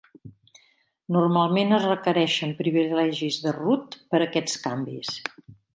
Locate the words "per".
4.15-4.23